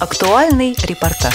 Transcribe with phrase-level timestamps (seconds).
[0.00, 1.34] Актуальный репортаж.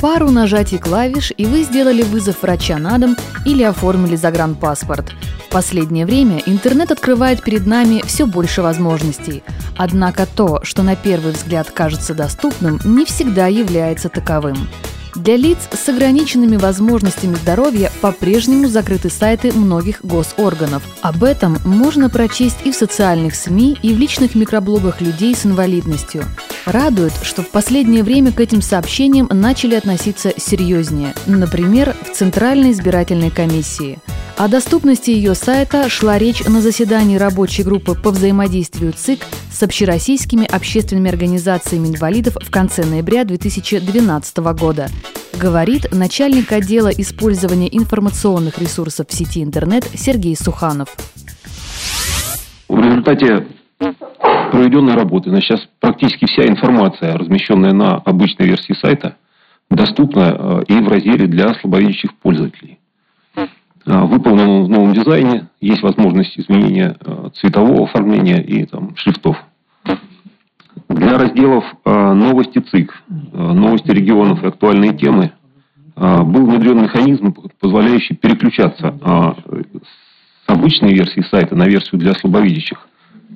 [0.00, 3.14] Пару нажатий клавиш, и вы сделали вызов врача на дом
[3.44, 5.12] или оформили загранпаспорт.
[5.46, 9.42] В последнее время интернет открывает перед нами все больше возможностей.
[9.76, 14.56] Однако то, что на первый взгляд кажется доступным, не всегда является таковым.
[15.14, 20.82] Для лиц с ограниченными возможностями здоровья по-прежнему закрыты сайты многих госорганов.
[21.02, 26.24] Об этом можно прочесть и в социальных СМИ, и в личных микроблогах людей с инвалидностью.
[26.64, 33.30] Радует, что в последнее время к этим сообщениям начали относиться серьезнее, например, в Центральной избирательной
[33.30, 33.98] комиссии.
[34.36, 40.46] О доступности ее сайта шла речь на заседании рабочей группы по взаимодействию ЦИК с общероссийскими
[40.46, 44.88] общественными организациями инвалидов в конце ноября 2012 года.
[45.38, 50.88] Говорит начальник отдела использования информационных ресурсов в сети интернет Сергей Суханов.
[52.68, 53.46] В результате
[54.50, 59.16] проведенной работы, на сейчас практически вся информация, размещенная на обычной версии сайта,
[59.70, 62.79] доступна э, и в разделе для слабовидящих пользователей.
[63.86, 69.36] Э, выполнен в новом дизайне, есть возможность изменения э, цветового оформления и там, шрифтов.
[70.88, 75.32] Для разделов новости ЦИК, новости регионов и актуальные темы
[75.96, 78.94] был внедрен механизм, позволяющий переключаться
[79.82, 82.86] с обычной версии сайта на версию для слабовидящих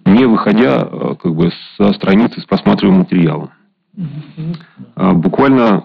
[0.07, 0.85] не выходя
[1.21, 3.51] как бы со страницы с просматриваемым материалом.
[4.97, 5.85] А, буквально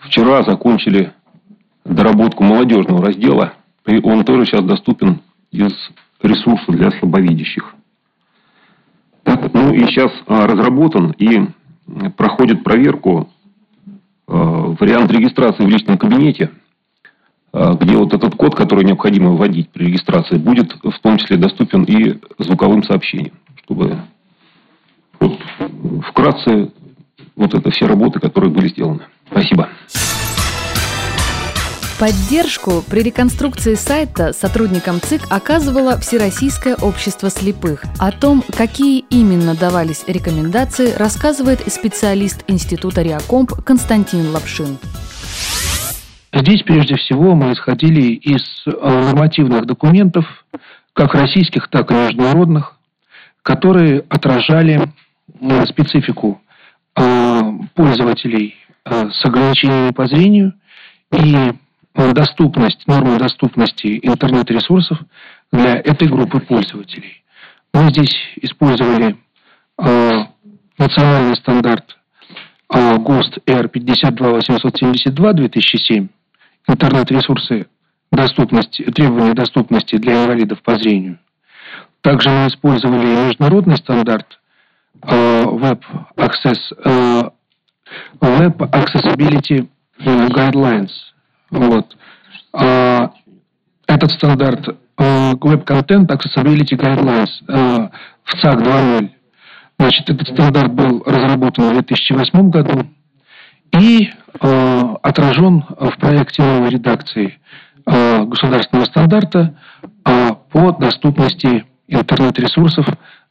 [0.00, 1.12] вчера закончили
[1.84, 3.54] доработку молодежного раздела,
[3.86, 5.72] и он тоже сейчас доступен из
[6.22, 7.74] ресурса для слабовидящих.
[9.22, 11.46] Так, ну и сейчас а, разработан и
[12.16, 13.28] проходит проверку
[14.26, 14.34] а,
[14.78, 16.50] вариант регистрации в личном кабинете,
[17.52, 22.18] где вот этот код, который необходимо вводить при регистрации, будет в том числе доступен и
[22.38, 23.98] звуковым сообщением чтобы
[25.20, 25.38] вот,
[26.08, 26.70] вкратце
[27.36, 29.06] вот это все работы, которые были сделаны.
[29.30, 29.68] Спасибо.
[31.98, 37.84] Поддержку при реконструкции сайта сотрудникам ЦИК оказывало Всероссийское общество слепых.
[38.00, 44.78] О том, какие именно давались рекомендации, рассказывает специалист Института Реакомп Константин Лапшин.
[46.32, 50.24] Здесь прежде всего мы исходили из э, нормативных документов,
[50.94, 52.76] как российских, так и международных,
[53.42, 54.88] которые отражали
[55.40, 56.42] э, специфику
[56.96, 57.40] э,
[57.74, 60.54] пользователей с ограничениями по зрению
[61.12, 61.52] и
[61.94, 64.98] доступность, нормы доступности интернет-ресурсов
[65.52, 67.22] для этой группы пользователей.
[67.72, 69.16] Мы здесь использовали
[70.78, 71.96] национальный стандарт
[72.68, 76.08] ГОСТ R52872-2007
[76.66, 77.66] интернет-ресурсы
[78.10, 81.18] доступности, требования доступности для инвалидов по зрению.
[82.00, 84.40] Также мы использовали международный стандарт
[85.02, 85.82] э, Web
[86.16, 87.30] Access, э,
[88.20, 89.68] Web Accessibility
[89.98, 91.13] Guidelines.
[91.54, 91.96] Вот.
[92.52, 93.12] А,
[93.86, 99.10] этот стандарт э, Web Content Accessibility Guidelines в ЦАК 2.0.
[99.78, 102.86] Значит, этот стандарт был разработан в 2008 году
[103.72, 104.10] и
[104.40, 107.38] отражен в проекте новой редакции
[107.84, 109.54] государственного стандарта
[110.04, 112.86] по доступности интернет-ресурсов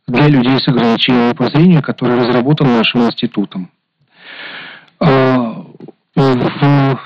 [0.08, 3.72] для людей с ограничениями по зрению, который разработан нашим институтом.
[5.00, 5.66] А,
[6.16, 7.00] в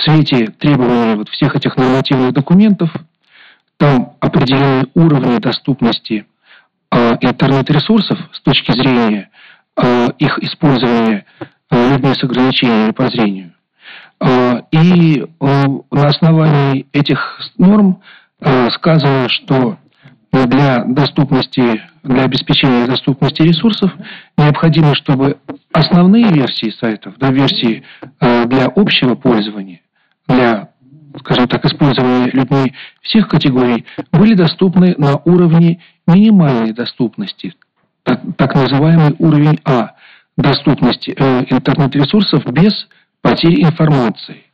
[0.00, 2.90] свете требований вот всех этих нормативных документов
[3.76, 6.26] там определены уровни доступности
[6.90, 9.30] а, интернет-ресурсов с точки зрения
[9.76, 11.24] а, их использования
[11.70, 13.52] людьми с ограничениями по зрению.
[14.70, 18.00] И на основании этих норм
[18.40, 19.78] сказано, что
[20.44, 23.90] для доступности, для обеспечения доступности ресурсов
[24.36, 25.38] необходимо, чтобы
[25.72, 27.82] основные версии сайтов, да, версии
[28.20, 29.80] э, для общего пользования,
[30.28, 30.70] для,
[31.20, 37.54] скажем так, использования людьми всех категорий, были доступны на уровне минимальной доступности,
[38.02, 39.94] так, так называемый уровень А,
[40.36, 42.72] доступности э, интернет-ресурсов без
[43.22, 44.44] потери информации.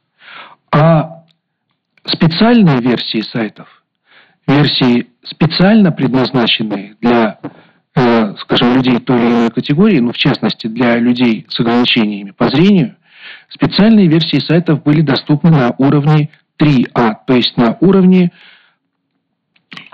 [0.71, 1.25] А
[2.05, 3.69] специальные версии сайтов,
[4.47, 7.39] версии специально предназначенные для,
[7.95, 12.49] э, скажем, людей той или иной категории, ну, в частности, для людей с ограничениями по
[12.49, 12.97] зрению,
[13.55, 18.33] специальные версии сайтов были доступны на уровне 3А, то есть на уровне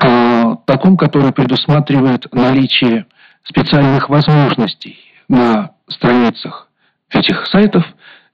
[0.02, 3.06] э, таком, который предусматривает наличие
[3.44, 6.68] специальных возможностей на страницах
[7.10, 7.84] этих сайтов,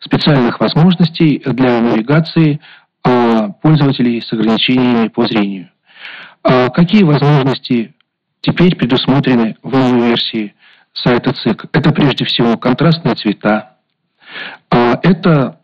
[0.00, 2.61] специальных возможностей для навигации
[3.05, 5.70] э, пользователей с ограничениями по зрению.
[6.43, 7.94] Какие возможности
[8.43, 10.55] теперь предусмотрены в новой версии
[10.93, 11.65] сайта ЦИК?
[11.73, 13.74] Это прежде всего контрастные цвета,
[14.71, 15.59] это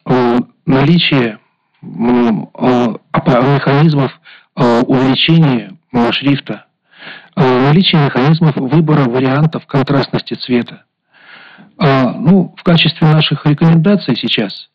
[0.67, 1.39] наличие
[1.83, 4.13] механизмов
[4.57, 5.77] увеличения
[6.13, 6.67] шрифта,
[7.37, 10.85] наличие механизмов выбора вариантов контрастности цвета.
[11.79, 14.69] Ну, в качестве наших рекомендаций сейчас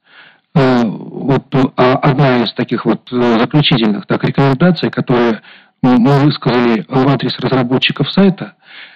[0.54, 1.44] вот
[1.76, 5.42] одна из таких вот заключительных так, рекомендаций, которые
[5.82, 8.54] мы высказали в адрес разработчиков сайта,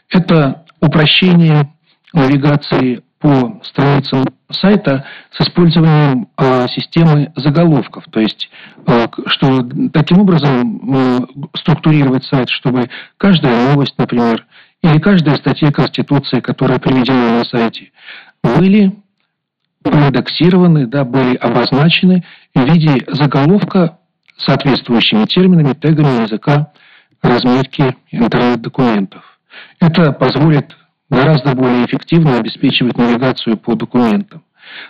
[0.10, 1.74] это упрощение
[2.14, 8.04] навигации по страницам сайта с использованием э, системы заголовков.
[8.12, 8.50] То есть,
[8.88, 11.20] э, что таким образом э,
[11.56, 14.46] структурировать сайт, чтобы каждая новость, например,
[14.82, 17.92] или каждая статья Конституции, которая приведена на сайте,
[18.44, 18.96] были
[19.84, 22.24] проиндексированы, да, были обозначены
[22.56, 24.00] в виде заголовка
[24.38, 26.72] соответствующими терминами, тегами языка
[27.22, 29.24] разметки интернет-документов.
[29.80, 30.76] Это позволит
[31.10, 34.44] гораздо более эффективно обеспечивать навигацию по документам.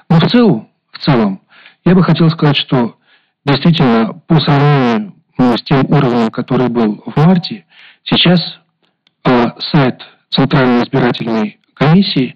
[0.10, 1.42] Но в целом, в целом,
[1.86, 2.98] я бы хотел сказать, что
[3.46, 7.66] действительно по сравнению ну, с тем уровнем, который был в марте,
[8.04, 8.40] сейчас
[9.26, 12.36] э, сайт Центральной избирательной комиссии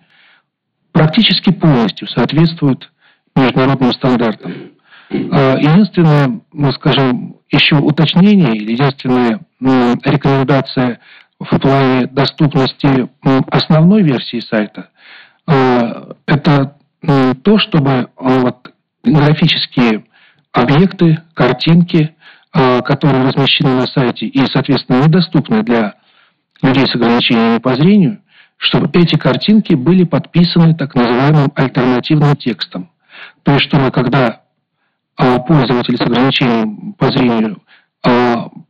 [0.91, 2.89] практически полностью соответствует
[3.35, 4.71] международным стандартам.
[5.09, 11.00] Э, единственное, мы скажем, еще уточнение или единственная э, рекомендация
[11.39, 13.09] в плане доступности
[13.47, 14.89] основной версии сайта,
[15.47, 16.75] э, это
[17.44, 18.71] то, чтобы э, вот,
[19.03, 20.06] графические
[20.53, 22.15] объекты, картинки,
[22.53, 25.95] э, которые размещены на сайте и, соответственно, недоступны для
[26.62, 28.21] людей с ограничениями по зрению,
[28.57, 32.89] чтобы эти картинки были подписаны так называемым альтернативным текстом.
[33.44, 34.44] То есть, чтобы когда
[35.15, 37.59] пользователь с ограничением по зрению а,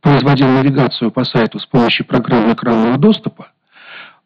[0.00, 3.48] производил навигацию по сайту с помощью программы экранного доступа,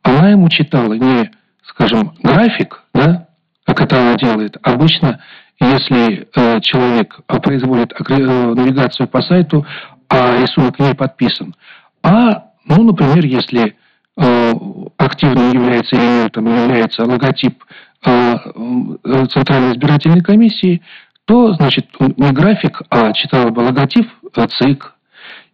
[0.02, 1.30] она ему читала не,
[1.64, 3.28] скажем, график, да,
[3.64, 4.56] как это она делает.
[4.62, 5.20] Обычно,
[5.60, 9.66] если э, человек производит э, навигацию по сайту,
[10.08, 11.54] а рисунок не подписан,
[12.02, 13.76] а, ну, например, если
[14.16, 14.52] э,
[14.96, 17.64] активным является элементом, является логотип
[18.06, 20.82] э, э, Центральной избирательной комиссии,
[21.24, 24.94] то, значит, не график, а читала бы логотип э, ЦИК,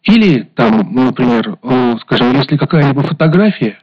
[0.05, 3.79] или там, ну, например, э, скажем, если какая-либо фотография,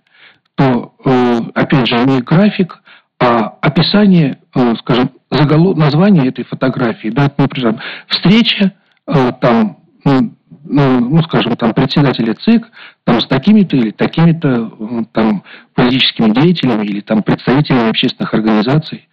[0.55, 2.81] то, э, опять же, не график,
[3.19, 5.77] а описание, э, скажем, заголов...
[5.77, 8.73] название этой фотографии, да, например, встреча,
[9.05, 12.69] там, ну, ну, ну, скажем, там, председателя ЦИК,
[13.03, 19.09] там, с такими-то или такими-то, там, политическими деятелями или, там, представителями общественных организаций.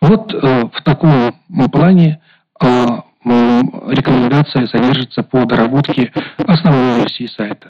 [0.00, 1.34] Вот в таком
[1.72, 2.20] плане
[3.88, 6.12] рекомендация содержится по доработке
[6.46, 7.68] основной версии сайта.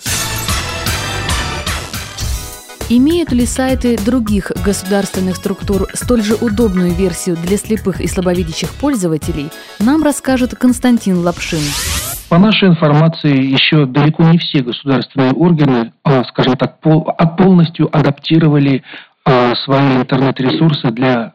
[2.91, 9.51] Имеют ли сайты других государственных структур столь же удобную версию для слепых и слабовидящих пользователей,
[9.79, 11.61] нам расскажет Константин Лапшин.
[12.31, 18.83] По нашей информации, еще далеко не все государственные органы, а, скажем так, а, полностью адаптировали
[19.27, 21.35] а, свои интернет-ресурсы для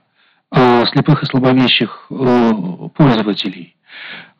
[0.91, 2.51] слепых и слабовидящих э,
[2.95, 3.75] пользователей.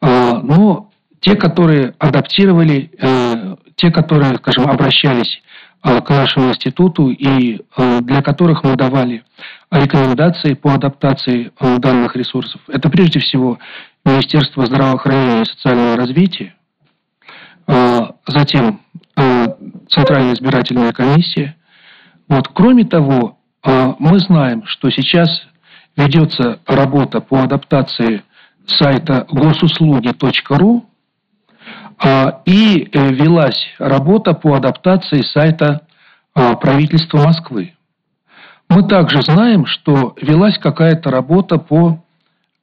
[0.04, 0.90] А, но
[1.22, 5.42] те, которые адаптировали, э, те, которые, скажем, обращались
[5.82, 9.24] э, к нашему институту и э, для которых мы давали
[9.72, 13.60] рекомендации по адаптации данных ресурсов, это прежде всего
[14.04, 16.54] Министерство здравоохранения и социального развития,
[18.28, 18.82] затем
[19.90, 21.56] Центральная избирательная комиссия.
[22.28, 22.50] Вот.
[22.50, 25.30] Кроме того, мы знаем, что сейчас
[25.98, 28.24] ведется работа по адаптации
[28.68, 30.86] сайта госуслуги.ру
[32.00, 35.82] а, и э, велась работа по адаптации сайта
[36.34, 37.76] а, правительства Москвы.
[38.70, 42.04] Мы также знаем, что велась какая-то работа по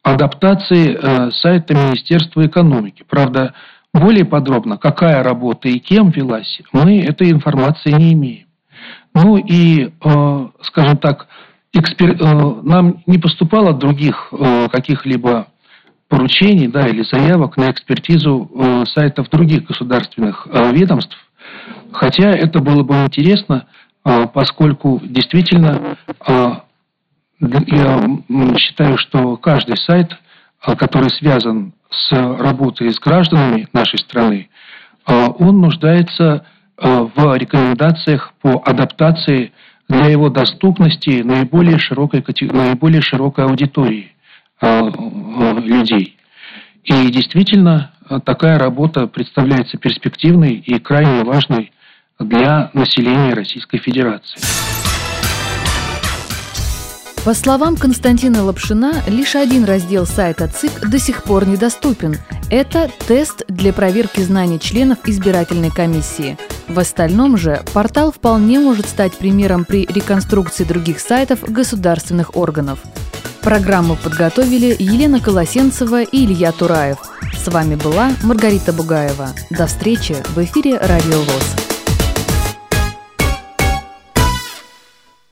[0.02, 3.04] адаптации э, сайта Министерства экономики.
[3.08, 3.54] Правда,
[3.92, 8.46] более подробно, какая работа и кем велась, мы этой информации не имеем.
[9.14, 11.28] Ну и, э, скажем так,
[11.72, 14.32] нам не поступало других
[14.72, 15.46] каких-либо
[16.10, 21.16] поручений да, или заявок на экспертизу э, сайтов других государственных э, ведомств.
[21.92, 23.66] Хотя это было бы интересно,
[24.04, 26.46] э, поскольку действительно э,
[27.40, 30.10] я считаю, что каждый сайт,
[30.66, 34.50] э, который связан с работой с гражданами нашей страны,
[35.06, 36.44] э, он нуждается
[36.76, 39.52] э, в рекомендациях по адаптации
[39.88, 44.12] для его доступности наиболее широкой, наиболее широкой аудитории.
[44.60, 44.90] Э,
[45.60, 46.16] людей.
[46.84, 47.92] И действительно,
[48.24, 51.72] такая работа представляется перспективной и крайне важной
[52.18, 54.40] для населения Российской Федерации.
[57.24, 62.16] По словам Константина Лапшина, лишь один раздел сайта ЦИК до сих пор недоступен.
[62.50, 66.38] Это тест для проверки знаний членов избирательной комиссии.
[66.66, 72.80] В остальном же портал вполне может стать примером при реконструкции других сайтов государственных органов.
[73.42, 76.98] Программу подготовили Елена Колосенцева и Илья Тураев.
[77.32, 79.30] С вами была Маргарита Бугаева.
[79.48, 81.69] До встречи в эфире «Радио ВОЗ».